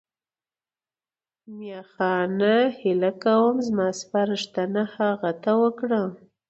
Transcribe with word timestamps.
میاخانه 1.57 2.55
هیله 2.79 3.11
کوم 3.23 3.55
زما 3.67 3.87
سپارښتنه 4.01 4.81
هغه 4.95 5.31
ته 5.43 5.51
وکړه. 5.61 6.01